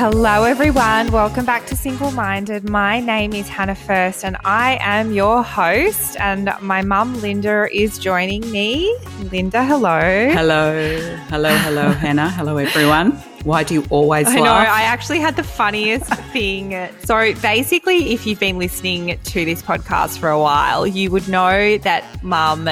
[0.00, 1.10] Hello, everyone.
[1.10, 2.68] Welcome back to Single Minded.
[2.68, 6.16] My name is Hannah First, and I am your host.
[6.20, 8.96] And my mum, Linda, is joining me.
[9.32, 9.98] Linda, hello.
[10.30, 11.16] Hello.
[11.28, 12.30] Hello, hello, Hannah.
[12.30, 13.12] Hello, everyone.
[13.42, 14.44] Why do you always I laugh?
[14.44, 16.88] know, I actually had the funniest thing.
[17.04, 21.76] So, basically, if you've been listening to this podcast for a while, you would know
[21.78, 22.68] that mum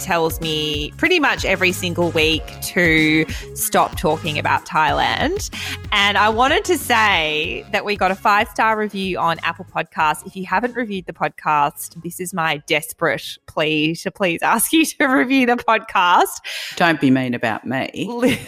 [0.00, 3.24] tells me pretty much every single week to
[3.54, 5.52] stop talking about Thailand.
[5.92, 10.26] And I wanted to say that we got a five star review on Apple Podcasts.
[10.26, 14.84] If you haven't reviewed the podcast, this is my desperate plea to please ask you
[14.84, 16.40] to review the podcast.
[16.76, 17.90] Don't be mean about me.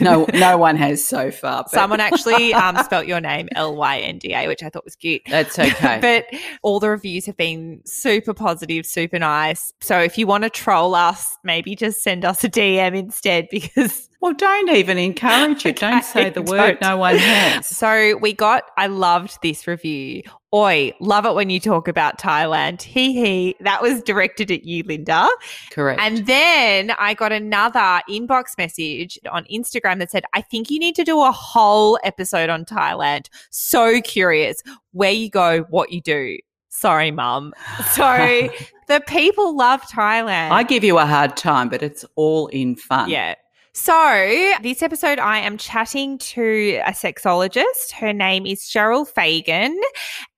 [0.01, 1.63] No, no one has so far.
[1.63, 4.85] but Someone actually um, spelt your name L Y N D A, which I thought
[4.85, 5.23] was cute.
[5.29, 5.99] That's okay.
[6.31, 9.73] but all the reviews have been super positive, super nice.
[9.81, 14.09] So if you want to troll us, maybe just send us a DM instead because
[14.21, 15.79] well, don't even encourage it.
[15.79, 16.79] Don't say the word.
[16.81, 16.81] don't.
[16.81, 17.67] No one has.
[17.77, 20.23] so we got I loved this review.
[20.55, 22.83] Oi, love it when you talk about Thailand.
[22.83, 23.57] Hee hee.
[23.61, 25.29] That was directed at you, Linda.
[25.71, 26.01] Correct.
[26.01, 30.95] And then I got another inbox message on Instagram that said, I think you need
[30.97, 33.27] to do a whole episode on Thailand.
[33.51, 36.39] So curious where you go, what you do.
[36.79, 37.53] Sorry, mum.
[37.93, 38.49] So
[38.87, 40.51] the people love Thailand.
[40.51, 43.11] I give you a hard time, but it's all in fun.
[43.11, 43.35] Yeah.
[43.75, 47.93] So, this episode, I am chatting to a sexologist.
[47.93, 49.79] Her name is Cheryl Fagan.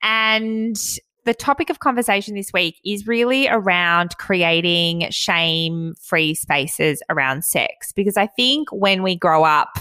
[0.02, 0.76] And
[1.24, 7.92] the topic of conversation this week is really around creating shame free spaces around sex.
[7.92, 9.78] Because I think when we grow up,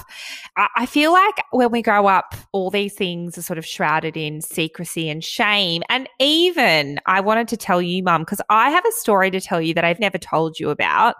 [0.75, 4.41] I feel like when we grow up, all these things are sort of shrouded in
[4.41, 5.83] secrecy and shame.
[5.89, 9.61] And even I wanted to tell you, mum, because I have a story to tell
[9.61, 11.15] you that I've never told you about.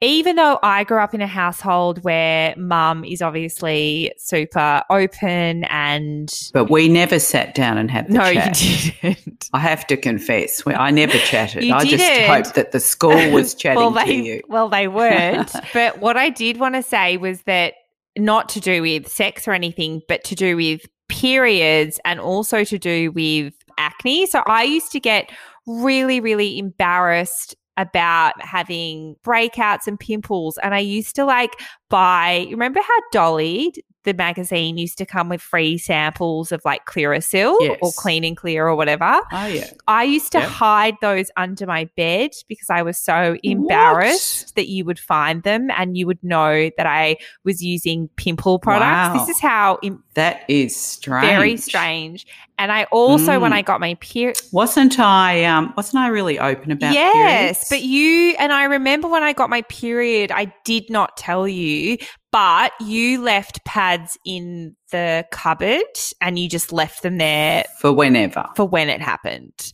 [0.00, 6.32] Even though I grew up in a household where mum is obviously super open and
[6.52, 8.62] But we never sat down and had the no, chat.
[8.62, 9.48] you didn't.
[9.54, 11.70] I have to confess, I never chatted.
[11.70, 14.42] I just hoped that the school was chatting well, they, to you.
[14.48, 15.52] Well, they weren't.
[15.72, 17.74] but what I did want to say was that
[18.18, 22.78] not to do with sex or anything, but to do with periods and also to
[22.80, 24.26] do with acne.
[24.26, 25.30] So I used to get
[25.68, 30.58] really, really embarrassed about having breakouts and pimples.
[30.64, 31.52] And I used to like
[31.94, 33.72] buy, remember how Dolly,
[34.02, 37.78] the magazine, used to come with free samples of like Clearasil Yes.
[37.80, 39.20] or Clean and Clear or whatever?
[39.32, 39.70] Oh, yeah.
[39.88, 40.48] I used to Yep.
[40.48, 45.70] hide those under my bed because I was so embarrassed that you would find them
[45.76, 49.14] and you would know that I was using pimple products.
[49.16, 49.24] Wow.
[49.24, 51.26] This is how im- That is strange.
[51.26, 52.26] very strange.
[52.56, 53.56] And I also, when Mm.
[53.56, 55.44] I got my period, Wasn't I?
[55.44, 56.92] Um, wasn't I really open about?
[56.92, 57.66] yes, periods?
[57.68, 61.83] but you and I remember when I got my period, I did not tell you,
[62.32, 65.82] but you left pads in the cupboard
[66.20, 68.46] and you just left them there for whenever.
[68.56, 69.72] for when it happened.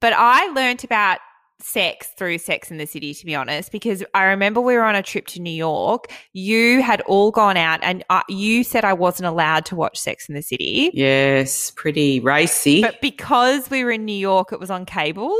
[0.00, 1.18] But I learnt about
[1.60, 4.94] sex through Sex in the City, to be honest, because I remember we were on
[4.94, 6.06] a trip to New York.
[6.32, 10.28] You had all gone out and uh, you said I wasn't allowed to watch Sex
[10.28, 10.90] in the City.
[10.94, 12.82] Yes, pretty racy.
[12.82, 15.36] But because we were in New York, it was on cable.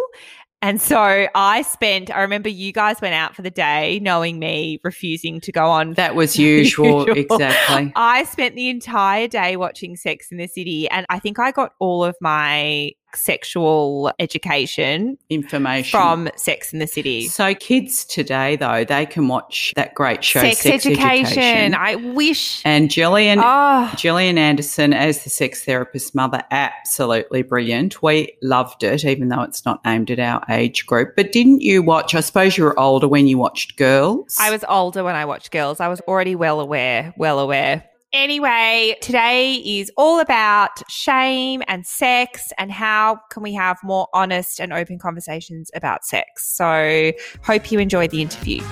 [0.61, 4.81] And so I spent, I remember you guys went out for the day, knowing me
[4.83, 7.37] refusing to go on that was usual, usual.
[7.37, 7.93] exactly.
[7.95, 11.75] I spent the entire day watching Sex in the City, and I think I got
[11.79, 17.29] all of my sexual education Information from Sex in the City.
[17.29, 21.75] So kids today, though, they can watch that great show, Sex, education.
[21.75, 22.63] I wish.
[22.65, 23.95] and Gillian Oh, ah.
[23.97, 28.03] Gillian Anderson as the sex therapist mother, absolutely brilliant.
[28.03, 31.15] We loved it, even though it's not aimed at our age group.
[31.17, 32.15] But didn't you watch?
[32.15, 34.37] I suppose you were older when you watched Girls.
[34.41, 35.81] I was older when I watched Girls.
[35.81, 37.85] I was already well aware, well aware.
[38.15, 44.61] Anyway, today is all about shame and sex and how can we have more honest
[44.61, 46.57] and open conversations about sex.
[46.57, 48.63] So, hope you enjoyed the interview.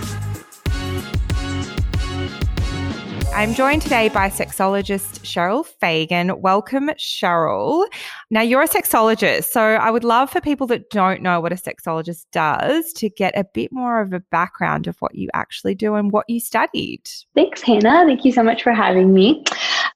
[3.36, 6.41] I'm joined today by sexologist Cheryl Fagan.
[6.41, 7.86] Welcome, Cheryl.
[8.30, 11.56] Now, you're a sexologist, so I would love for people that don't know what a
[11.56, 15.97] sexologist does to get a bit more of a background of what you actually do
[15.97, 17.03] and what you studied.
[17.34, 18.06] Thanks, Hannah.
[18.06, 19.44] Thank you so much for having me.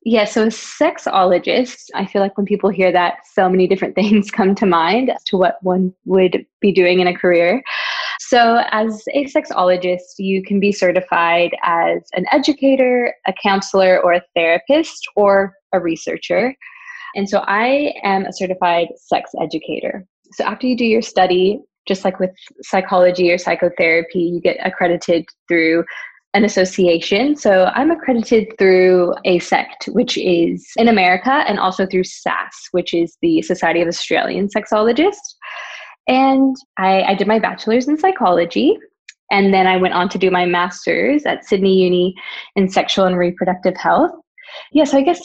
[0.05, 4.31] Yeah, so a sexologist, I feel like when people hear that, so many different things
[4.31, 7.63] come to mind as to what one would be doing in a career.
[8.23, 14.23] So, as a sexologist, you can be certified as an educator, a counselor, or a
[14.37, 16.55] therapist, or a researcher.
[17.15, 20.05] And so, I am a certified sex educator.
[20.33, 22.31] So, after you do your study, just like with
[22.61, 25.85] psychology or psychotherapy, you get accredited through
[26.35, 27.35] an association.
[27.35, 33.17] So I'm accredited through AASECT, which is in America, and also through SAS, which is
[33.23, 35.35] the Society of Australian Sexologists.
[36.11, 38.77] And I, I did my bachelor's in psychology.
[39.31, 42.15] And then I went on to do my master's at Sydney Uni
[42.57, 44.11] in sexual and reproductive health.
[44.73, 45.25] Yeah, so I guess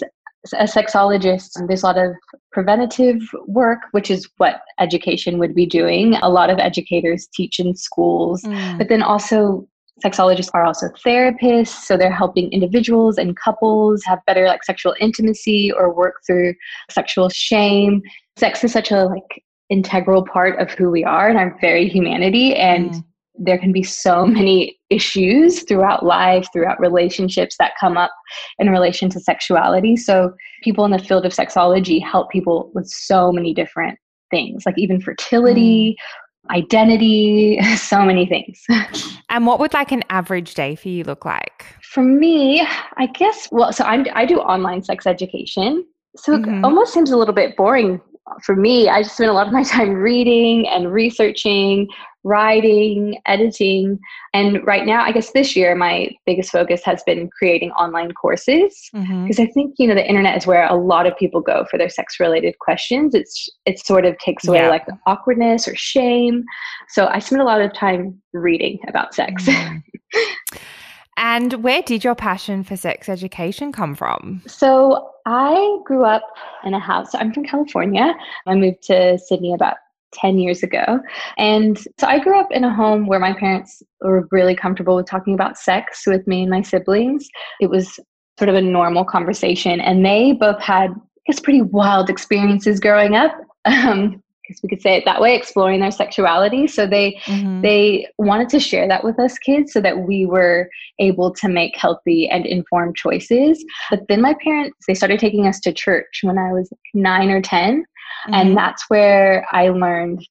[0.53, 2.11] a sexologist, there's a lot of
[2.51, 6.17] preventative work, which is what education would be doing.
[6.21, 8.77] A lot of educators teach in schools, mm.
[8.77, 9.67] but then also
[10.03, 15.71] sexologists are also therapists so they're helping individuals and couples have better like sexual intimacy
[15.71, 16.53] or work through
[16.91, 18.01] sexual shame
[18.35, 22.55] sex is such a like integral part of who we are and our very humanity
[22.55, 23.03] and mm.
[23.35, 28.11] there can be so many issues throughout life throughout relationships that come up
[28.59, 30.31] in relation to sexuality so
[30.63, 33.97] people in the field of sexology help people with so many different
[34.29, 36.03] things like even fertility mm
[36.51, 38.63] identity, so many things.
[39.27, 41.65] And what would like an average day for you look like?
[41.81, 42.65] For me,
[42.95, 45.83] I guess, well, so I'm, I do online sex education.
[46.15, 46.59] So mm-hmm.
[46.59, 47.99] it almost seems a little bit boring
[48.41, 48.89] for me.
[48.89, 51.87] I just spent a lot of my time reading and researching,
[52.23, 53.99] writing, editing.
[54.33, 58.89] And right now, I guess this year, my biggest focus has been creating online courses
[58.91, 59.41] because mm-hmm.
[59.41, 61.89] I think, you know, the internet is where a lot of people go for their
[61.89, 63.13] sex related questions.
[63.13, 64.69] It's, it sort of takes away yeah.
[64.69, 66.43] like the awkwardness or shame.
[66.89, 69.45] So I spend a lot of time reading about sex.
[69.45, 70.57] Mm-hmm.
[71.17, 74.41] and where did your passion for sex education come from?
[74.47, 76.23] So I grew up
[76.63, 77.15] in a house.
[77.15, 78.13] I'm from California.
[78.45, 79.77] I moved to Sydney about
[80.13, 80.99] 10 years ago.
[81.37, 85.07] And so I grew up in a home where my parents were really comfortable with
[85.07, 87.27] talking about sex with me and my siblings.
[87.59, 87.99] It was
[88.37, 89.79] sort of a normal conversation.
[89.79, 93.31] And they both had, I guess, pretty wild experiences growing up.
[93.67, 97.61] Um, guess we could say it that way exploring their sexuality so they mm-hmm.
[97.61, 100.69] they wanted to share that with us kids so that we were
[100.99, 105.59] able to make healthy and informed choices but then my parents they started taking us
[105.59, 107.85] to church when i was 9 or 10
[108.25, 108.33] Mm-hmm.
[108.33, 110.27] And that's where I learned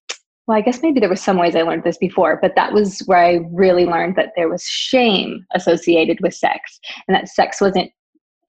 [0.46, 2.98] well, I guess maybe there were some ways I learned this before, but that was
[3.06, 6.78] where I really learned that there was shame associated with sex
[7.08, 7.90] and that sex wasn't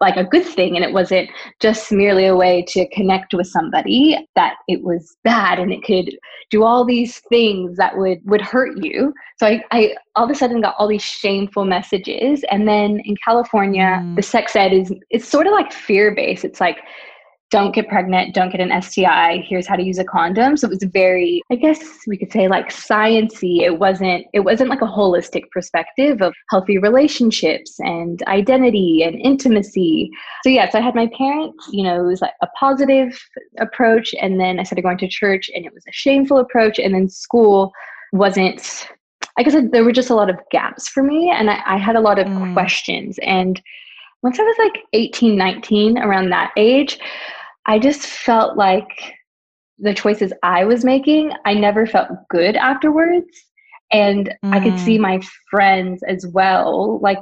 [0.05, 1.27] like a good thing and it wasn't
[1.59, 6.15] just merely a way to connect with somebody that it was bad and it could
[6.51, 10.35] do all these things that would would hurt you so i, I all of a
[10.35, 14.15] sudden got all these shameful messages and then in california mm.
[14.15, 16.77] the sex ed is it's sort of like fear based it's like
[17.55, 20.57] don't get pregnant, don't get an STI, here's how to use a condom.
[20.57, 23.61] So it was very, I guess we could say like sciency.
[23.61, 30.09] It wasn't it wasn't like a holistic perspective of healthy relationships and identity and intimacy.
[30.43, 33.17] So yes, I had my parents, you know, it was like a positive
[33.57, 36.93] approach and then I started going to church and it was a shameful approach and
[36.93, 37.71] then school
[38.11, 38.89] wasn't
[39.37, 41.95] I guess there were just a lot of gaps for me and I, I had
[41.95, 42.53] a lot of mm.
[42.53, 43.61] questions and
[44.25, 46.97] once I was like 18, 19, around that age,
[47.65, 49.13] I just felt like
[49.79, 53.27] the choices I was making, I never felt good afterwards.
[53.91, 54.53] And mm.
[54.53, 55.01] I could see mm.
[55.01, 56.99] my friends as well.
[57.01, 57.19] Like,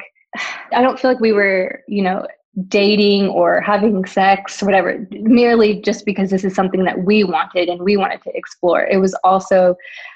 [0.72, 2.25] I don't feel like we were, you know,
[2.68, 7.68] dating or having sex, or whatever, merely just because this is something that we wanted
[7.68, 8.86] and we wanted to explore.
[8.86, 9.75] It was also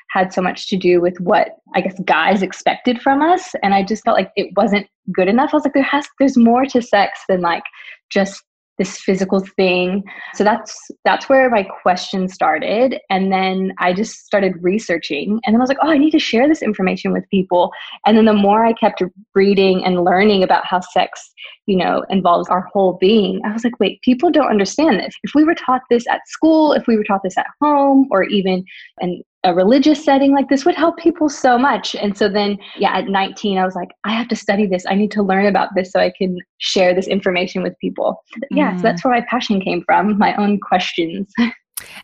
[0.09, 3.55] had so much to do with what I guess guys expected from us.
[3.63, 5.49] And I just felt like it wasn't good enough.
[5.51, 7.63] I was like, there has there's more to sex than like
[8.09, 8.43] just
[8.77, 10.03] this physical thing.
[10.33, 12.99] So that's that's where my question started.
[13.09, 16.19] And then i just started researching and then i was like oh i need to
[16.19, 17.71] share this information with people.
[18.05, 19.01] And then the more i kept
[19.35, 21.33] reading and learning about how sex
[21.65, 25.15] you know involves our whole being i was like wait people don't understand this.
[25.23, 28.23] If we were taught this at school if we were taught this at home or
[28.23, 28.63] even
[29.01, 31.95] in a religious setting like this would help people so much.
[31.95, 34.85] And so then, yeah, at 19, I was like, I have to study this.
[34.87, 38.23] I need to learn about this so I can share this information with people.
[38.51, 38.77] Yeah, mm.
[38.77, 41.31] so that's where my passion came from, my own questions.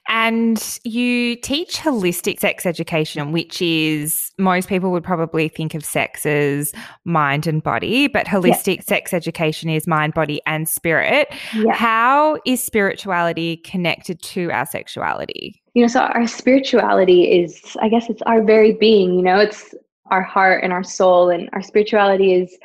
[0.08, 6.26] And you teach holistic sex education, which is most people would probably think of sex
[6.26, 6.74] as
[7.06, 8.86] mind and body, but holistic yes.
[8.86, 11.28] sex education is mind, body, and spirit.
[11.56, 11.76] Yes.
[11.76, 15.63] How is spirituality connected to our sexuality?
[15.74, 19.74] You know, so our spirituality is, I guess, it's our very being, you know, it's
[20.12, 22.56] our heart and our soul, and our spirituality is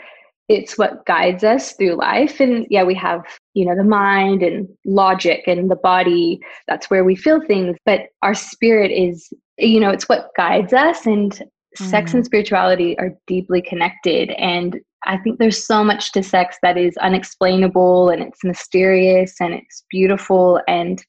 [0.49, 3.23] it's what guides us through life and yeah we have
[3.55, 8.07] you know the mind and logic and the body that's where we feel things but
[8.23, 11.43] our spirit is you know it's what guides us and
[11.79, 11.87] mm.
[11.91, 12.27] sex and mm.
[12.27, 18.09] spirituality are deeply connected and i think there's so much to sex that is unexplainable
[18.09, 21.05] and it's mysterious and it's beautiful and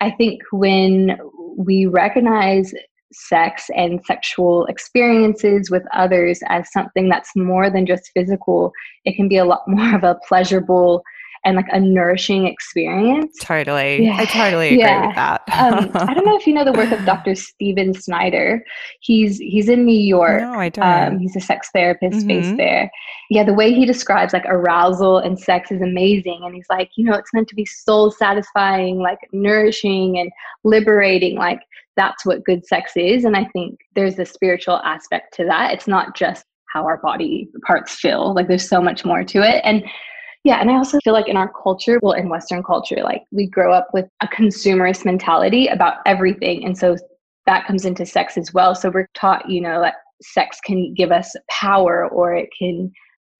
[0.00, 1.16] i think when
[1.56, 2.72] we recognize
[3.14, 8.72] sex and sexual experiences with others as something that's more than just physical.
[9.04, 11.02] It can be a lot more of a pleasurable
[11.44, 13.36] and like a nourishing experience.
[13.40, 14.04] Totally.
[14.04, 14.16] Yeah.
[14.16, 15.06] I totally agree yeah.
[15.06, 15.42] with that.
[15.52, 17.34] um, I don't know if you know the work of Dr.
[17.34, 18.64] Stephen Snyder.
[19.00, 20.40] He's he's in New York.
[20.40, 21.12] No, I don't.
[21.14, 22.28] Um, he's a sex therapist mm-hmm.
[22.28, 22.90] based there.
[23.30, 26.40] Yeah, the way he describes like arousal and sex is amazing.
[26.42, 30.30] And he's like, you know, it's meant to be soul satisfying, like nourishing and
[30.64, 31.36] liberating.
[31.36, 31.60] Like
[31.96, 33.24] that's what good sex is.
[33.24, 35.72] And I think there's a spiritual aspect to that.
[35.72, 38.34] It's not just how our body parts feel.
[38.34, 39.60] Like there's so much more to it.
[39.64, 39.84] And
[40.44, 43.46] yeah, and I also feel like in our culture, well, in Western culture, like we
[43.46, 46.66] grow up with a consumerist mentality about everything.
[46.66, 46.96] And so
[47.46, 48.74] that comes into sex as well.
[48.74, 52.92] So we're taught, you know, that sex can give us power or it can,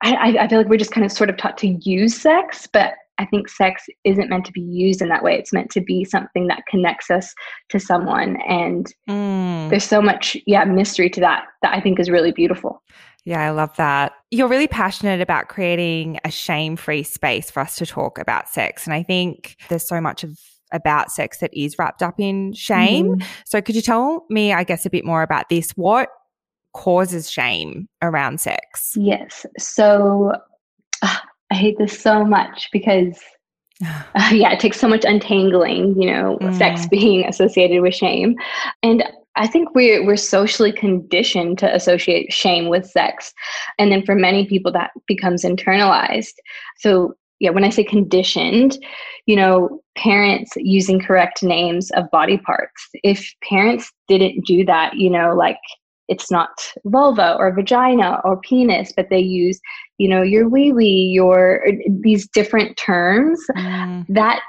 [0.02, 2.94] I, I feel like we're just kind of sort of taught to use sex, but
[3.18, 5.34] I think sex isn't meant to be used in that way.
[5.34, 7.34] It's meant to be something that connects us
[7.68, 8.36] to someone.
[8.48, 9.70] And mm.
[9.70, 12.82] there's so much, yeah, mystery to that that I think is really beautiful.
[13.24, 14.12] Yeah, I love that.
[14.30, 18.84] You're really passionate about creating a shame free space for us to talk about sex.
[18.84, 20.38] And I think there's so much of
[20.72, 23.16] about sex that is wrapped up in shame.
[23.16, 23.28] Mm-hmm.
[23.46, 25.70] So could you tell me, I guess, a bit more about this?
[25.70, 26.08] What
[26.74, 28.92] causes shame around sex?
[28.96, 29.46] Yes.
[29.58, 30.32] So
[31.00, 31.16] uh,
[31.50, 33.18] I hate this so much because
[33.84, 36.56] uh, yeah, it takes so much untangling, you know, mm.
[36.56, 38.36] sex being associated with shame.
[38.82, 39.04] And
[39.36, 43.32] I think we're we're socially conditioned to associate shame with sex,
[43.78, 46.34] and then for many people that becomes internalized.
[46.78, 48.78] So yeah, when I say conditioned,
[49.26, 52.88] you know, parents using correct names of body parts.
[53.02, 55.58] If parents didn't do that, you know, like
[56.08, 56.50] it's not
[56.84, 59.60] vulva or vagina or penis, but they use,
[59.98, 64.06] you know, your wee wee, your these different terms mm.
[64.08, 64.40] that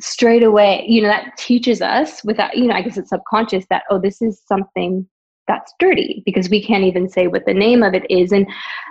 [0.00, 3.84] straight away, you know, that teaches us without, you know, I guess it's subconscious that,
[3.90, 5.06] oh, this is something
[5.46, 8.32] that's dirty because we can't even say what the name of it is.
[8.32, 8.46] And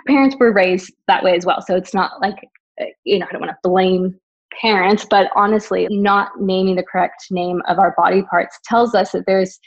[0.06, 1.62] parents were raised that way as well.
[1.62, 2.36] So it's not like,
[2.80, 4.14] uh, you know, I don't want to blame
[4.60, 9.24] parents, but honestly, not naming the correct name of our body parts tells us that
[9.26, 9.58] there's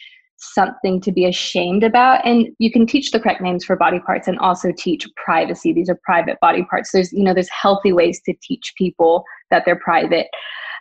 [0.53, 4.27] something to be ashamed about and you can teach the correct names for body parts
[4.27, 8.21] and also teach privacy these are private body parts there's you know there's healthy ways
[8.25, 10.27] to teach people that they're private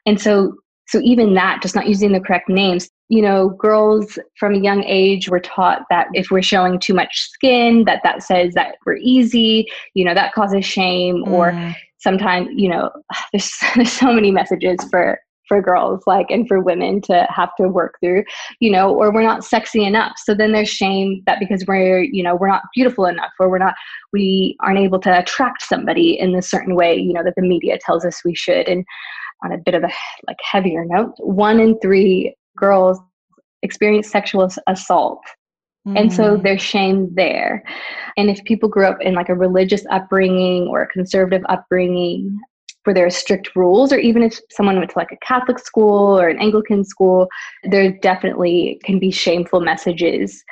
[0.06, 0.54] and so
[0.92, 4.84] so even that, just not using the correct names, you know, girls from a young
[4.84, 8.96] age were taught that if we're showing too much skin, that that says that we're
[8.96, 11.24] easy, you know, that causes shame.
[11.24, 11.30] Mm.
[11.30, 12.90] Or sometimes, you know,
[13.32, 15.18] there's, there's so many messages for
[15.52, 18.24] for girls like and for women to have to work through
[18.60, 22.22] you know or we're not sexy enough so then there's shame that because we're you
[22.22, 23.74] know we're not beautiful enough or we're not
[24.12, 27.78] we aren't able to attract somebody in a certain way you know that the media
[27.84, 28.84] tells us we should and
[29.42, 29.90] on a bit of a
[30.26, 32.98] like heavier note, one in three girls
[33.62, 35.22] experience sexual assault.
[35.86, 36.00] Mm.
[36.00, 36.42] And so mm.
[36.42, 37.64] there's shame there.
[38.16, 42.38] And if people grew up in like a religious upbringing or a conservative upbringing
[42.84, 46.18] where there are strict rules, or even if someone went to like a Catholic school
[46.18, 47.28] or an Anglican school,
[47.64, 50.42] there definitely can be shameful messages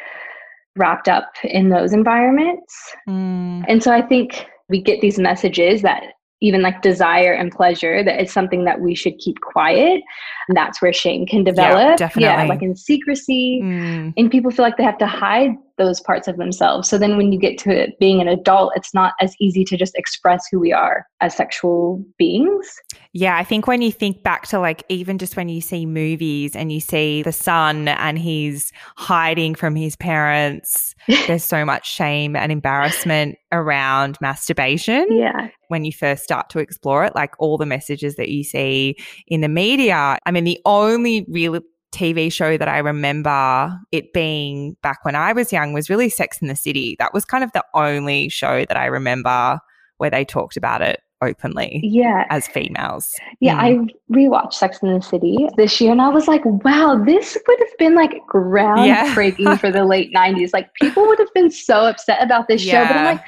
[0.76, 2.74] wrapped up in those environments.
[3.08, 3.64] Mm.
[3.68, 6.02] And so I think we get these messages that
[6.42, 10.00] even like desire and pleasure that it's something that we should keep quiet
[10.48, 12.22] and that's where shame can develop yeah, definitely.
[12.22, 14.14] yeah like in secrecy mm.
[14.16, 16.88] and people feel like they have to hide those parts of themselves.
[16.88, 19.76] So then when you get to it, being an adult it's not as easy to
[19.76, 22.76] just express who we are as sexual beings.
[23.12, 26.54] Yeah i think when you think back to like even just when you see movies
[26.54, 30.94] and you see the son and he's hiding from his parents
[31.26, 35.06] there's so much shame and embarrassment around masturbation.
[35.10, 35.48] Yeah.
[35.68, 38.96] When you first start to explore it, like all the messages that you see
[39.26, 40.18] in the media.
[40.24, 41.60] I mean, the only real
[41.92, 46.40] TV show that I remember it being back when I was young was really Sex
[46.40, 46.96] in the City.
[46.98, 49.58] That was kind of the only show that I remember
[49.98, 53.86] where they talked about it openly yeah as females yeah mm.
[53.90, 57.58] i rewatched sex in the city this year and i was like wow this would
[57.58, 59.56] have been like groundbreaking yeah.
[59.58, 62.86] for the late 90s like people would have been so upset about this yeah.
[62.86, 63.24] show but i'm like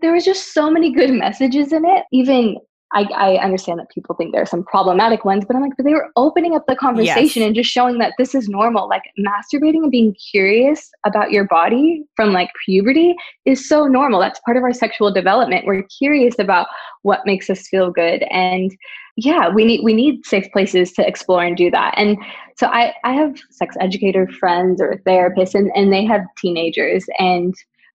[0.00, 2.04] there was just so many good messages in it.
[2.12, 2.56] Even
[2.92, 5.84] I, I, understand that people think there are some problematic ones, but I'm like, but
[5.84, 7.46] they were opening up the conversation yes.
[7.46, 8.88] and just showing that this is normal.
[8.88, 13.14] Like masturbating and being curious about your body from like puberty
[13.44, 14.20] is so normal.
[14.20, 15.66] That's part of our sexual development.
[15.66, 16.66] We're curious about
[17.02, 18.22] what makes us feel good.
[18.30, 18.74] And
[19.16, 21.92] yeah, we need we need safe places to explore and do that.
[21.96, 22.16] And
[22.56, 27.54] so I, I have sex educator friends or therapists and, and they have teenagers and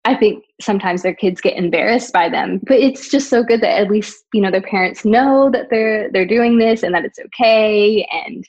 [0.05, 3.79] I think sometimes their kids get embarrassed by them, but it's just so good that
[3.79, 7.19] at least you know their parents know that they're they're doing this and that it's
[7.19, 8.49] okay, and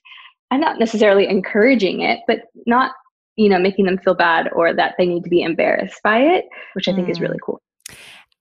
[0.51, 2.93] I'm not necessarily encouraging it, but not
[3.39, 6.45] you know, making them feel bad or that they need to be embarrassed by it,
[6.73, 7.11] which I think mm.
[7.11, 7.61] is really cool.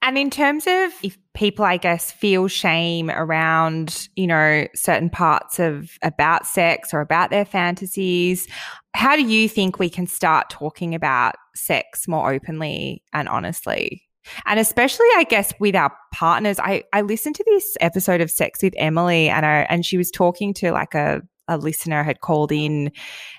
[0.00, 5.58] And in terms of if people, I guess, feel shame around, you know, certain parts
[5.58, 8.46] of about sex or about their fantasies,
[8.94, 14.02] how do you think we can start talking about sex more openly and honestly?
[14.46, 16.58] And especially, I guess, with our partners.
[16.60, 20.10] I, I listened to this episode of Sex with Emily and I, and she was
[20.10, 22.92] talking to like a a listener had called in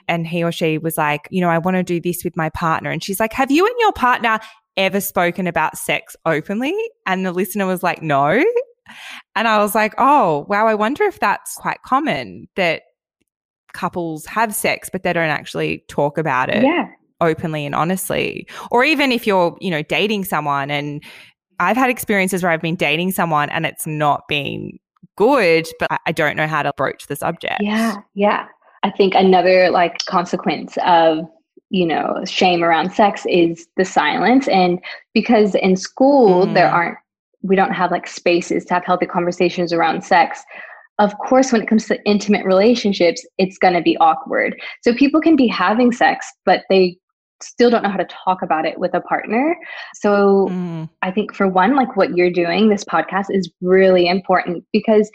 [0.08, 2.50] and he or she was like, you know, I want to do this with my
[2.50, 2.90] partner.
[2.90, 4.40] And she's like, have you and your partner
[4.80, 6.76] ever spoken about sex openly?
[7.06, 8.44] And the listener was like, no.
[9.36, 12.82] And I was like, oh, wow, I wonder if that's quite common that
[13.74, 16.64] couples have sex, but they don't actually talk about it.
[16.64, 16.88] Yeah.
[17.22, 18.48] Openly and honestly.
[18.72, 21.04] Or even if you're, you know, dating someone and
[21.60, 24.80] I've had experiences where I've been dating someone and it's not been
[25.18, 27.58] good, but I don't know how to broach the subject.
[27.60, 27.98] Yeah.
[28.16, 28.48] Yeah.
[28.84, 31.20] I think another like consequence of
[31.70, 34.80] you know shame around sex is the silence and
[35.14, 36.54] because in school mm.
[36.54, 36.98] there aren't
[37.42, 40.44] we don't have like spaces to have healthy conversations around sex
[40.98, 45.22] of course when it comes to intimate relationships it's going to be awkward so people
[45.22, 46.98] can be having sex but they
[47.42, 49.56] still don't know how to talk about it with a partner
[49.94, 50.90] so mm.
[51.04, 55.10] i think for one like what you're doing this podcast is really important because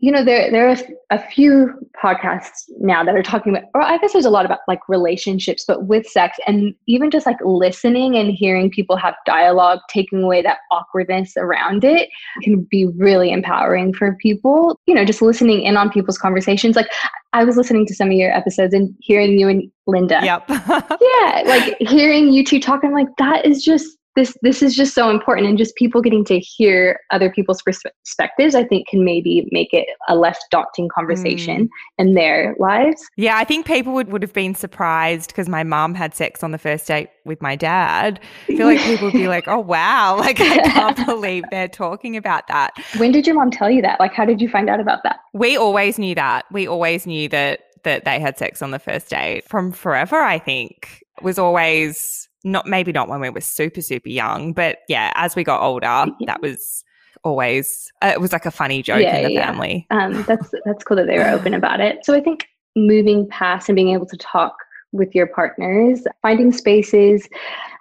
[0.00, 0.76] you know there there are
[1.10, 4.60] a few podcasts now that are talking about or i guess there's a lot about
[4.68, 9.80] like relationships but with sex and even just like listening and hearing people have dialogue
[9.90, 12.08] taking away that awkwardness around it
[12.42, 14.78] can be really empowering for people.
[14.86, 16.76] You know just listening in on people's conversations.
[16.76, 16.90] Like
[17.32, 20.20] i was listening to some of your episodes and hearing you and linda.
[20.22, 20.48] Yep.
[21.00, 25.10] Yeah like hearing you two talking like that is just this this is just so
[25.10, 29.72] important and just people getting to hear other people's perspectives i think can maybe make
[29.72, 31.68] it a less daunting conversation mm.
[31.98, 33.06] in their lives.
[33.16, 36.50] Yeah i think people would, would have been surprised because my mom had sex on
[36.50, 38.18] the first date with my dad.
[38.48, 40.16] I feel like people would be like oh wow.
[40.28, 42.72] Like i can't believe they're talking about that.
[42.96, 44.00] When did your mom tell you that?
[44.00, 45.20] Like how did you find out about that?
[45.32, 46.46] We always knew that.
[46.50, 49.48] We always knew that that they had sex on the first date.
[49.48, 54.52] From forever i think was always not maybe not when we were super super young,
[54.52, 56.84] but yeah, as we got older, that was
[57.24, 59.46] always uh, it was like a funny joke yeah, in the yeah.
[59.46, 59.86] family.
[59.90, 62.04] Um, that's that's cool that they were open about it.
[62.04, 62.46] So I think
[62.76, 64.54] moving past and being able to talk
[64.92, 67.28] with your partners, finding spaces.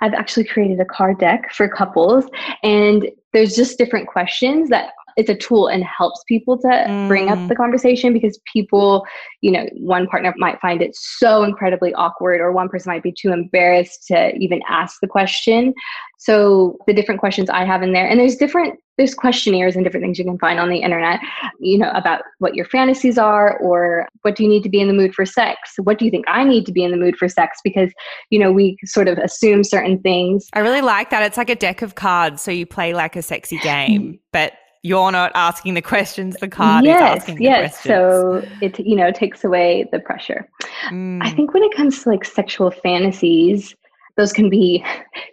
[0.01, 2.25] I've actually created a card deck for couples,
[2.63, 7.07] and there's just different questions that it's a tool and helps people to mm.
[7.07, 7.57] bring up the mm.
[7.57, 9.05] conversation because people,
[9.41, 13.11] you know, one partner might find it so incredibly awkward or one person might be
[13.11, 15.73] too embarrassed to even ask the question.
[16.19, 20.03] So the different questions I have in there and there's different there's questionnaires and different
[20.03, 21.19] things you can find on the internet,
[21.59, 24.87] you know, about what your fantasies are or what do you need to be in
[24.87, 25.73] the mood for sex?
[25.83, 27.59] What do you think I need to be in the mood for sex?
[27.63, 27.91] Because,
[28.31, 30.47] you know, we sort of assume certain things.
[30.53, 31.21] I really like that.
[31.21, 32.41] It's like a deck of cards.
[32.41, 34.53] So you play like a sexy game, but
[34.87, 37.83] you're not asking the questions the card yes, is asking yes.
[37.83, 40.47] so it you know takes away the pressure
[40.89, 41.19] mm.
[41.21, 43.75] i think when it comes to like sexual fantasies
[44.15, 44.83] those can be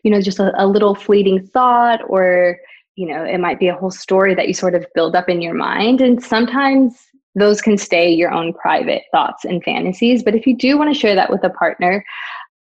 [0.03, 2.59] you know just a, a little fleeting thought or
[2.97, 5.41] you know it might be a whole story that you sort of build up in
[5.41, 10.47] your mind and sometimes those can stay your own private thoughts and fantasies but if
[10.47, 12.05] you do want to share that with a partner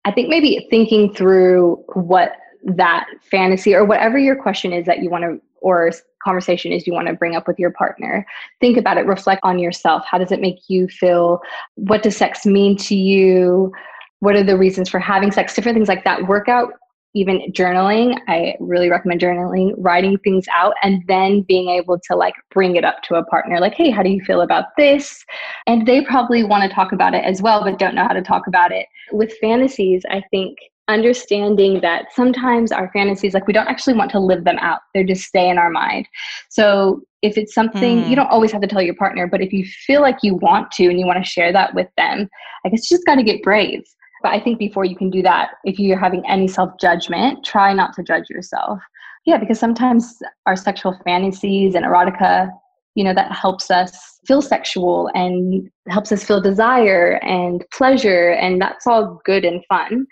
[0.04, 5.08] i think maybe thinking through what that fantasy or whatever your question is that you
[5.08, 5.90] want to or
[6.22, 8.26] conversation is you want to bring up with your partner.
[8.60, 10.04] Think about it, reflect on yourself.
[10.08, 11.40] How does it make you feel?
[11.74, 13.72] What does sex mean to you?
[14.20, 15.54] What are the reasons for having sex?
[15.54, 16.26] Different things like that.
[16.26, 16.72] Workout
[17.14, 18.18] even journaling.
[18.28, 22.84] I really recommend journaling, writing things out, and then being able to like bring it
[22.84, 25.24] up to a partner like, hey, how do you feel about this?
[25.66, 28.22] And they probably want to talk about it as well, but don't know how to
[28.22, 28.86] talk about it.
[29.12, 30.56] With fantasies, I think
[30.92, 35.04] understanding that sometimes our fantasies like we don't actually want to live them out they
[35.04, 36.06] just stay in our mind
[36.48, 38.02] so if it's something mm.
[38.02, 38.14] you hmm.
[38.14, 40.86] don't always have to tell your partner but if you feel like you want to
[40.86, 42.28] and you want to share that with them
[42.64, 43.82] i guess you just got to get brave
[44.22, 47.92] but i think before you can do that if you're having any self-judgment try not
[47.94, 48.78] to judge yourself
[49.26, 52.50] yeah because sometimes our sexual fantasies and erotica
[52.94, 58.60] you know that helps us feel sexual and helps us feel desire and pleasure and
[58.60, 60.06] that's all good and fun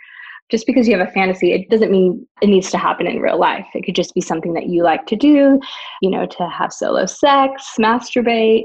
[0.51, 3.39] just because you have a fantasy, it doesn't mean it needs to happen in real
[3.39, 3.67] life.
[3.75, 5.61] It could just be something that you like to do,
[6.01, 8.65] you know, to have solo sex, masturbate.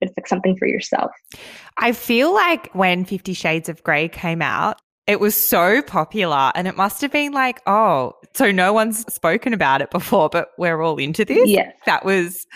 [0.00, 1.10] It's like something for yourself.
[1.78, 6.66] I feel like when Fifty Shades of Grey came out, it was so popular and
[6.66, 10.82] it must have been like, oh, so no one's spoken about it before, but we're
[10.82, 11.48] all into this.
[11.48, 11.74] Yes.
[11.86, 12.46] That was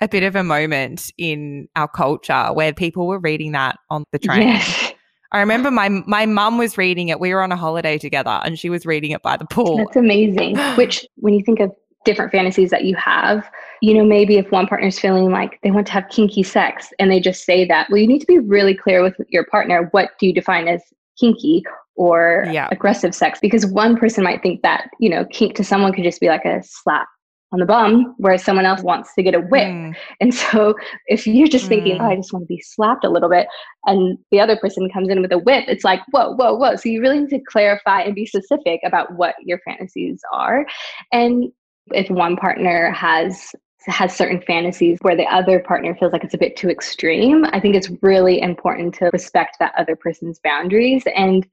[0.00, 4.18] a bit of a moment in our culture where people were reading that on the
[4.18, 4.48] train.
[4.48, 4.93] Yes.
[5.34, 7.18] I remember my my mum was reading it.
[7.18, 9.78] We were on a holiday together and she was reading it by the pool.
[9.78, 10.56] That's amazing.
[10.76, 11.72] Which when you think of
[12.04, 13.50] different fantasies that you have,
[13.82, 16.92] you know, maybe if one partner is feeling like they want to have kinky sex
[17.00, 19.88] and they just say that, well, you need to be really clear with your partner.
[19.90, 20.82] What do you define as
[21.18, 21.64] kinky
[21.96, 22.68] or yeah.
[22.70, 23.40] aggressive sex?
[23.40, 26.44] Because one person might think that, you know, kink to someone could just be like
[26.44, 27.08] a slap
[27.54, 29.68] on the bum, whereas someone else wants to get a whip.
[29.68, 29.94] Mm.
[30.20, 30.74] And so
[31.06, 32.18] if you're just thinking, oh, I mm.
[32.18, 33.46] just want to be slapped a little bit,
[33.86, 36.74] and the other person comes in with a whip, it's like, whoa, whoa, whoa.
[36.76, 40.66] So you really need to clarify and be specific about what your fantasies are.
[41.12, 41.52] And
[41.92, 43.54] if one partner has
[43.86, 47.60] has certain fantasies where the other partner feels like it's a bit too extreme, I
[47.60, 51.46] think it's really important to respect that other person's boundaries and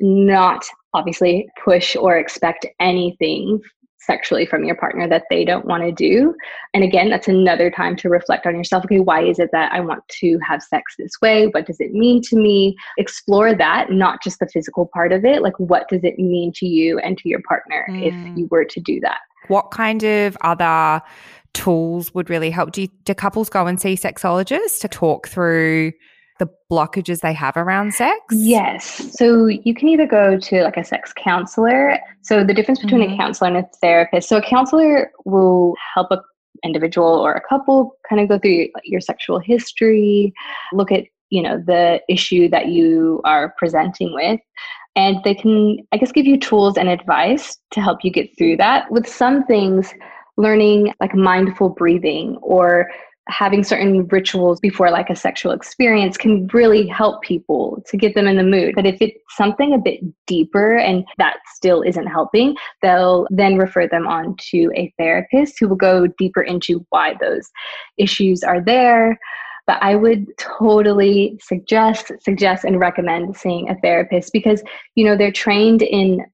[0.00, 3.60] not obviously push or expect anything
[4.04, 6.34] sexually from your partner that they don't want to do.
[6.72, 8.84] And again, that's another time to reflect on yourself.
[8.84, 11.46] Okay, why is it that I want to have sex this way?
[11.48, 12.76] What does it mean to me?
[12.98, 15.42] Explore that, not just the physical part of it.
[15.42, 18.02] Like, what does it mean to you and to your partner mm.
[18.02, 19.18] if you were to do that?
[19.48, 21.02] What kind of other
[21.52, 22.72] tools would really help?
[22.72, 25.92] Do, you, do couples go and see sexologists to talk through
[26.38, 28.20] the blockages they have around sex?
[28.32, 29.14] Yes.
[29.16, 31.98] So you can either go to like a sex counselor.
[32.22, 33.14] So the difference between mm-hmm.
[33.14, 34.28] a counselor and a therapist.
[34.28, 36.20] So a counselor will help a
[36.64, 40.32] individual or a couple kind of go through your sexual history,
[40.72, 44.40] look at, you know, the issue that you are presenting with
[44.96, 48.56] and they can i guess give you tools and advice to help you get through
[48.56, 49.92] that with some things
[50.36, 52.90] learning like mindful breathing or
[53.28, 58.26] having certain rituals before like a sexual experience can really help people to get them
[58.26, 58.74] in the mood.
[58.74, 63.88] But if it's something a bit deeper and that still isn't helping they'll then refer
[63.88, 67.50] them on to a therapist who will go deeper into why those
[67.96, 69.18] issues are there.
[69.66, 74.62] But I would totally suggest, suggest, and recommend seeing a therapist because
[74.94, 76.24] you know they're trained in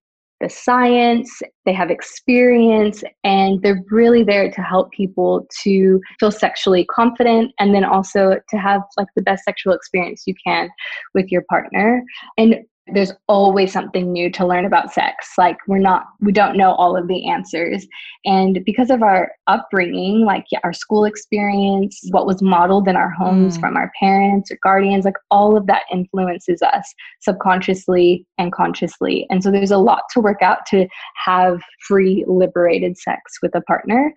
[0.40, 6.84] the science, they have experience, and they're really there to help people to feel sexually
[6.86, 10.70] confident and then also to have like the best sexual experience you can
[11.14, 12.02] with your partner.
[12.38, 12.56] And
[12.92, 15.32] there's always something new to learn about sex.
[15.38, 17.86] Like we're not we don't know all of the answers.
[18.24, 23.56] And because of our upbringing like our school experience what was modeled in our homes
[23.56, 23.60] mm.
[23.60, 29.26] from our parents or guardians like all of that influences us subconsciously and consciously.
[29.30, 30.86] And so there's a lot to work out to
[31.24, 34.12] have free liberated sex with a partner.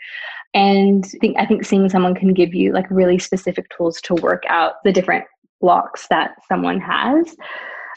[0.54, 4.14] And I think, I think seeing someone can give you like really specific tools to
[4.16, 5.26] work out the different
[5.62, 7.36] blocks that someone has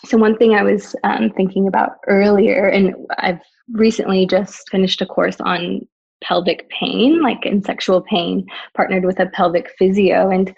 [0.04, 3.40] so, one thing I was um, thinking about earlier, and I've
[3.72, 5.87] recently just finished a course on
[6.22, 10.54] pelvic pain, like in sexual pain, partnered with a pelvic physio, and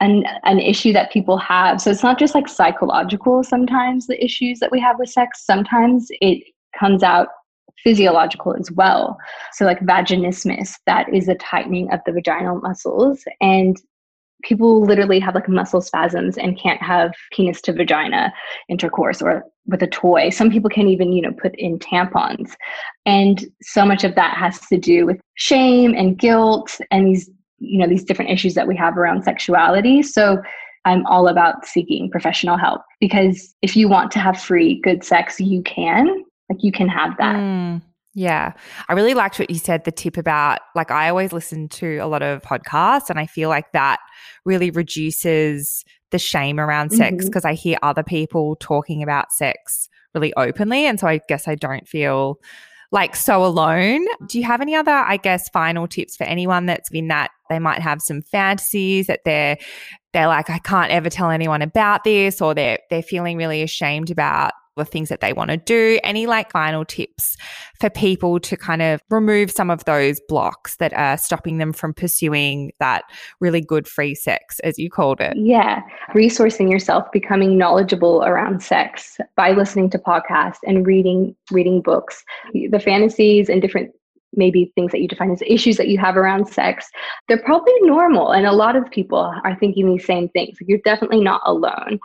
[0.00, 1.80] an, an issue that people have.
[1.80, 6.08] So, it's not just like psychological sometimes, the issues that we have with sex, sometimes
[6.20, 6.42] it
[6.78, 7.28] comes out
[7.82, 9.16] physiological as well.
[9.52, 13.24] So, like vaginismus, that is a tightening of the vaginal muscles.
[13.40, 13.76] And
[14.46, 18.32] people literally have like muscle spasms and can't have penis to vagina
[18.68, 20.30] intercourse or with a toy.
[20.30, 22.54] Some people can't even, you know, put in tampons.
[23.04, 27.28] And so much of that has to do with shame and guilt and these,
[27.58, 30.02] you know, these different issues that we have around sexuality.
[30.02, 30.40] So
[30.84, 35.40] I'm all about seeking professional help because if you want to have free, good sex,
[35.40, 36.24] you can.
[36.48, 37.36] Like you can have that.
[37.36, 37.82] Mm.
[38.16, 38.54] Yeah.
[38.88, 42.06] I really liked what you said, the tip about like I always listen to a
[42.06, 43.98] lot of podcasts and I feel like that
[44.46, 47.52] really reduces the shame around sex because mm-hmm.
[47.52, 50.86] I hear other people talking about sex really openly.
[50.86, 52.40] And so I guess I don't feel
[52.90, 54.06] like so alone.
[54.28, 57.58] Do you have any other, I guess, final tips for anyone that's been that they
[57.58, 59.58] might have some fantasies that they're
[60.14, 64.10] they're like, I can't ever tell anyone about this, or they're they're feeling really ashamed
[64.10, 65.98] about the things that they want to do.
[66.04, 67.36] Any like final tips
[67.80, 71.94] for people to kind of remove some of those blocks that are stopping them from
[71.94, 73.04] pursuing that
[73.40, 75.36] really good free sex, as you called it?
[75.36, 75.82] Yeah.
[76.14, 82.22] Resourcing yourself, becoming knowledgeable around sex by listening to podcasts and reading reading books.
[82.52, 83.92] The fantasies and different
[84.34, 86.88] maybe things that you define as issues that you have around sex,
[87.28, 88.32] they're probably normal.
[88.32, 90.56] And a lot of people are thinking these same things.
[90.60, 91.98] You're definitely not alone.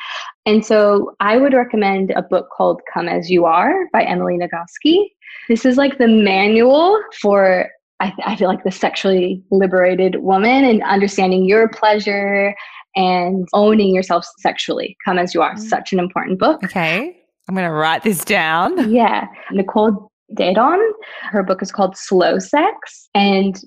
[0.45, 5.05] And so I would recommend a book called Come As You Are by Emily Nagoski.
[5.47, 10.63] This is like the manual for, I, th- I feel like, the sexually liberated woman
[10.65, 12.55] and understanding your pleasure
[12.95, 14.97] and owning yourself sexually.
[15.05, 15.59] Come As You Are, mm.
[15.59, 16.63] such an important book.
[16.63, 17.17] Okay.
[17.49, 18.91] I'm going to write this down.
[18.91, 19.27] Yeah.
[19.51, 20.91] Nicole Daedone.
[21.21, 23.09] Her book is called Slow Sex.
[23.13, 23.59] And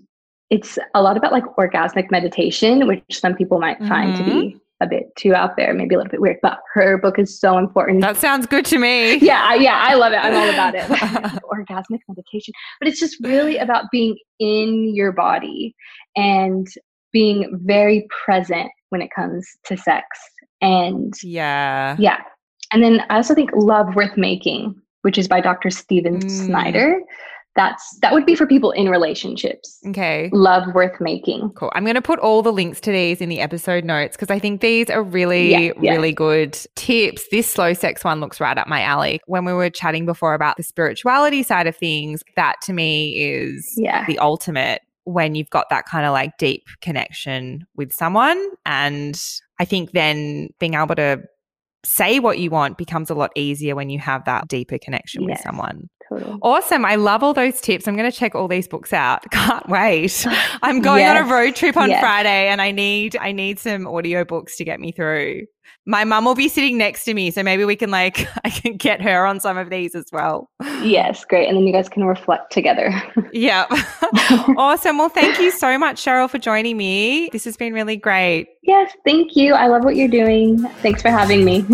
[0.50, 4.24] it's a lot about like orgasmic meditation, which some people might find mm-hmm.
[4.24, 7.18] to be a bit too out there, maybe a little bit weird, but her book
[7.18, 8.00] is so important.
[8.00, 9.16] That sounds good to me.
[9.16, 10.16] yeah, yeah, I love it.
[10.16, 10.84] I'm all about it.
[11.44, 12.52] Orgasmic meditation.
[12.80, 15.74] But it's just really about being in your body
[16.16, 16.66] and
[17.12, 20.06] being very present when it comes to sex.
[20.60, 21.96] And yeah.
[21.98, 22.20] Yeah.
[22.72, 24.74] And then I also think Love Worth Making,
[25.04, 25.70] which is by Dr.
[25.70, 26.30] Stephen Mm.
[26.30, 27.00] Snyder.
[27.56, 29.78] That's that would be for people in relationships.
[29.86, 30.28] Okay.
[30.32, 31.50] Love worth making.
[31.50, 31.70] Cool.
[31.76, 34.40] I'm going to put all the links to these in the episode notes because I
[34.40, 35.92] think these are really, Yeah, yeah.
[35.92, 37.24] really good tips.
[37.30, 39.20] This slow sex one looks right up my alley.
[39.26, 43.72] When we were chatting before about the spirituality side of things, that to me is
[43.76, 44.04] Yeah.
[44.06, 48.42] the ultimate when you've got that kind of like deep connection with someone.
[48.66, 49.16] And
[49.60, 51.22] I think then being able to
[51.84, 55.38] say what you want becomes a lot easier when you have that deeper connection with
[55.40, 55.88] someone.
[56.42, 56.84] Awesome.
[56.84, 57.86] I love all those tips.
[57.88, 59.28] I'm going to check all these books out.
[59.30, 60.26] Can't wait.
[60.62, 62.00] I'm going on a road trip on Yes.
[62.00, 65.42] Friday and I need I need some audiobooks to get me through.
[65.86, 68.76] My mum will be sitting next to me, so maybe we can like I can
[68.76, 70.48] get her on some of these as well.
[70.82, 71.46] Yes, great.
[71.48, 72.90] And then you guys can reflect together.
[73.32, 73.66] Yeah.
[74.56, 74.98] awesome.
[74.98, 77.28] Well, thank you so much, Cheryl, for joining me.
[77.32, 78.48] This has been really great.
[78.62, 79.54] yes, thank you.
[79.54, 80.58] I love what you're doing.
[80.82, 81.64] Thanks for having me.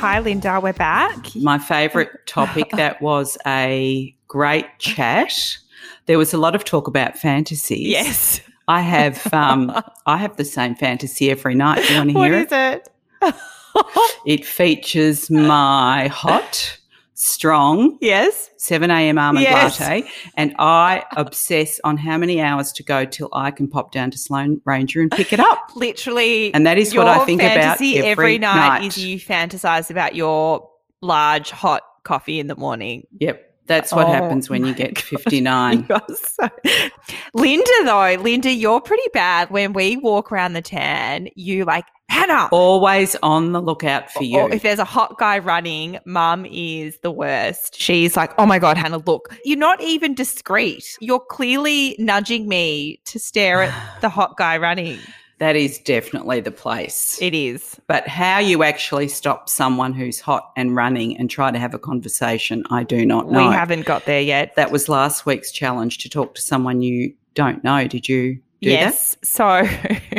[0.00, 0.58] Hi, Linda.
[0.62, 1.36] We're back.
[1.36, 5.58] My favourite topic that was a great chat.
[6.06, 7.86] There was a lot of talk about fantasies.
[7.86, 8.40] Yes.
[8.66, 9.70] I have um,
[10.06, 11.86] I have the same fantasy every night.
[11.86, 12.88] Do you want to hear it?
[13.18, 13.36] What is it?
[14.26, 16.78] It features my hot,
[17.20, 18.50] strong yes.
[18.56, 19.18] 7 a.m.
[19.18, 19.78] almond Yes.
[19.78, 24.10] latte, and I obsess on how many hours to go till I can pop down
[24.12, 25.70] to Sloane Ranger and pick it up.
[25.74, 26.52] Literally.
[26.54, 28.86] And that is what I think about fantasy every night, night.
[28.86, 30.68] is you fantasize about your
[31.02, 33.06] large hot coffee in the morning.
[33.18, 35.86] Yep, that's what Oh happens when you get 59.
[35.88, 36.48] You so-
[37.34, 39.50] Linda, though, Linda, you're pretty bad.
[39.50, 42.48] When we walk around the tan, you like Hannah.
[42.50, 44.38] Always on the lookout for you.
[44.40, 47.80] Or if there's a hot guy running, mum is the worst.
[47.80, 50.98] She's like, oh my God, Hannah, look, you're not even discreet.
[51.00, 54.98] You're clearly nudging me to stare at the hot guy running.
[55.40, 57.20] That is definitely the place.
[57.20, 57.80] It is.
[57.86, 61.78] but how you actually stop someone who's hot and running and try to have a
[61.78, 63.48] conversation, I do not know.
[63.48, 64.54] We haven't got there yet.
[64.56, 67.88] that was last week's challenge to talk to someone you don't know.
[67.88, 69.16] Did you do yes.
[69.22, 69.66] So,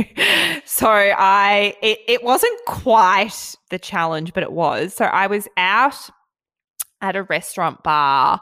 [0.65, 4.95] so I, it, it wasn't quite the challenge, but it was.
[4.95, 6.09] So I was out
[7.01, 8.41] at a restaurant bar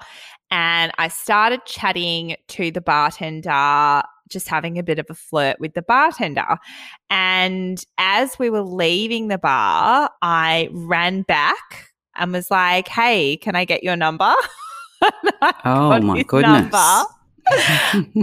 [0.52, 5.74] and I started chatting to the bartender, just having a bit of a flirt with
[5.74, 6.58] the bartender.
[7.10, 13.56] And as we were leaving the bar, I ran back and was like, Hey, can
[13.56, 14.34] I get your number?
[15.64, 16.72] Oh, my goodness.
[16.72, 17.04] number.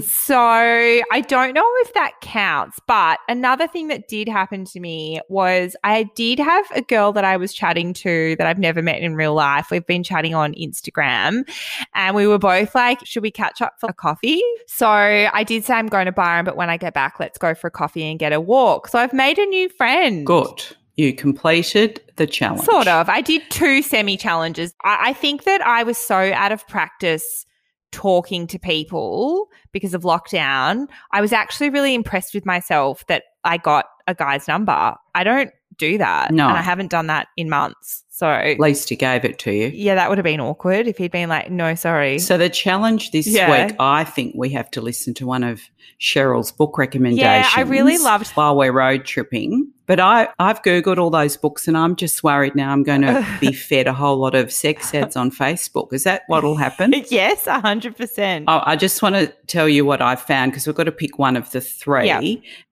[0.03, 5.21] So I don't know if that counts, but another thing that did happen to me
[5.29, 9.01] was I did have a girl that I was chatting to that I've never met
[9.01, 9.71] in real life.
[9.71, 11.49] We've been chatting on Instagram
[11.95, 14.43] and we were both like, should we catch up for a coffee?
[14.67, 17.55] So I did say I'm going to Byron, but when I get back, let's go
[17.55, 18.89] for a coffee and get a walk.
[18.89, 20.27] So I've made a new friend.
[20.27, 20.65] Good.
[20.97, 22.65] You completed the challenge.
[22.65, 23.09] Sort of.
[23.09, 24.73] I did two semi challenges.
[24.83, 27.45] I, I think that I was so out of practice
[27.93, 30.87] talking to people because of lockdown.
[31.13, 34.95] I was actually really impressed with myself that I got a guy's number.
[35.15, 36.31] I don't do that.
[36.33, 36.49] No.
[36.49, 38.03] And I haven't done that in months.
[38.09, 39.67] So, At least he gave it to you.
[39.75, 42.19] yeah, that would have been awkward if he'd been like, no, sorry.
[42.19, 43.67] So the challenge this Yeah.
[43.67, 45.61] week, I think we have to listen to one of
[46.01, 47.21] Cheryl's book recommendations.
[47.23, 49.71] Yeah, I really loved- while we're road tripping.
[49.87, 52.73] But I, I've googled all those books, and I'm just worried now.
[52.73, 55.93] I'm going to be fed a whole lot of sex ads on Facebook.
[55.93, 56.93] Is that what'll happen?
[57.09, 58.45] yes, 100%.
[58.49, 61.19] Oh, I just want to tell you what I found because we've got to pick
[61.19, 62.07] one of the three.
[62.07, 62.21] Yeah.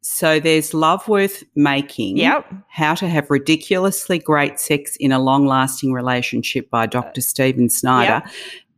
[0.01, 2.19] So there's Love Worth Making.
[2.19, 2.53] Yep.
[2.69, 7.21] How to Have Ridiculously Great Sex in a Long Lasting Relationship by Dr.
[7.21, 8.23] Stephen Snyder.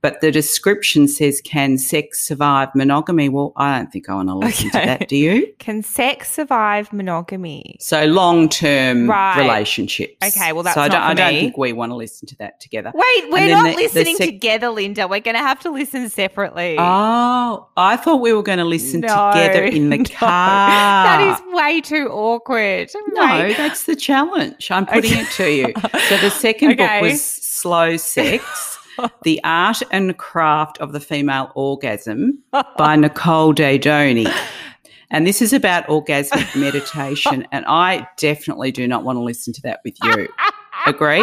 [0.06, 3.28] But the description says, Can sex survive monogamy?
[3.28, 4.80] Well, I don't think I want to listen Okay.
[4.82, 5.08] to that.
[5.08, 5.52] Do you?
[5.58, 7.76] Can sex survive monogamy?
[7.80, 9.36] So long term Right.
[9.36, 10.14] relationships.
[10.24, 12.60] Okay, well, that's so I don't, I don't think we want to listen to that
[12.60, 12.92] together.
[12.94, 15.08] Wait, we're not the- the listening sec- together, Linda.
[15.08, 16.76] We're going to have to listen separately.
[16.78, 20.04] Oh, I thought we were going to listen No, together in the no.
[20.04, 20.68] car.
[20.70, 22.90] That is way too awkward.
[23.08, 23.56] No, Wait.
[23.56, 24.70] that's the challenge.
[24.70, 25.20] I'm putting Okay.
[25.22, 25.74] it to you.
[26.08, 27.00] So the second Okay.
[27.00, 28.78] book was Slow Sex,
[29.22, 32.38] The Art and Craft of the Female Orgasm
[32.76, 34.32] by Nicole Daedone.
[35.10, 37.46] And this is about orgasmic meditation.
[37.52, 40.28] And I definitely do not want to listen to that with you.
[40.86, 41.22] Agree?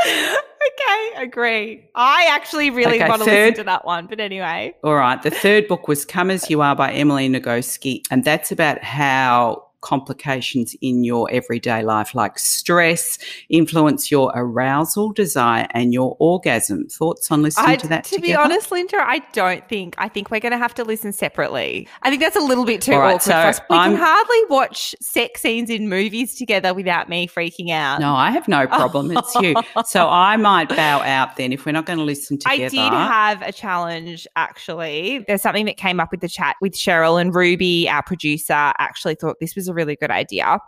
[0.00, 1.88] okay, agree.
[1.94, 4.06] I actually really Okay, want to third- listen to that one.
[4.06, 4.74] But anyway.
[4.84, 5.20] All right.
[5.22, 8.02] The third book was Come As You Are by Emily Nagoski.
[8.10, 13.18] And that's about how complications in your everyday life, like stress,
[13.50, 16.86] influence your arousal, desire, and your orgasm.
[16.88, 18.04] Thoughts on listening I, to that?
[18.04, 19.94] to be honest, Linda, I don't think.
[19.98, 21.86] I think we're going to have to listen separately.
[22.02, 23.60] I think that's a little bit too All right, awkward so for us.
[23.68, 28.00] We I'm- can hardly watch sex scenes in movies together without me freaking out.
[28.00, 29.14] No, I have no problem.
[29.14, 29.54] It's you.
[29.84, 32.64] So I might bow out then if we're not going to listen together.
[32.64, 35.24] I did have a challenge actually.
[35.28, 39.16] There's something that came up with the chat with Cheryl and Ruby, our producer, actually
[39.16, 40.58] thought this was a really good idea.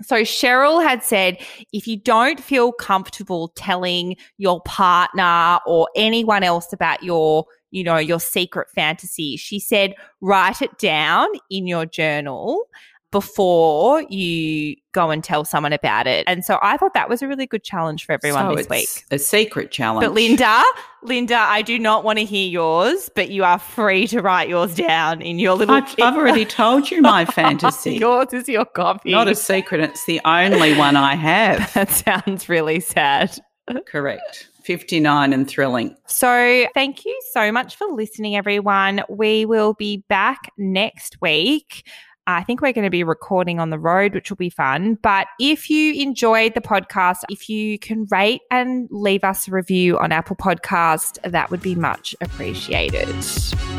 [0.00, 1.38] So Cheryl had said
[1.72, 7.96] if you don't feel comfortable telling your partner or anyone else about your you know
[7.96, 12.64] your secret fantasy she said write it down in your journal
[13.12, 16.24] before you go and tell someone about it.
[16.26, 19.04] And so I thought that was a really good challenge for everyone So this week.
[19.10, 20.04] A secret challenge.
[20.04, 20.64] But Linda,
[21.02, 24.74] Linda, I do not want to hear yours, but you are free to write yours
[24.74, 25.74] down in your little.
[25.74, 27.96] I've, I've already told you my fantasy.
[27.96, 29.12] yours is your copy.
[29.12, 29.80] Not a secret.
[29.80, 31.72] It's the only one I have.
[31.74, 33.38] that sounds really sad.
[33.86, 34.48] Correct.
[34.64, 35.96] 59 and thrilling.
[36.06, 39.02] So, thank you so much for listening, everyone.
[39.08, 41.84] We will be back next week.
[42.26, 44.98] I think we're going to be recording on the road, which will be fun.
[45.02, 49.98] But if you enjoyed the podcast, if you can rate and leave us a review
[49.98, 53.08] on Apple Podcast, that would be much appreciated.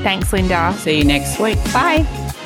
[0.03, 0.73] Thanks, Linda.
[0.79, 1.57] See you next week.
[1.73, 2.41] Bye.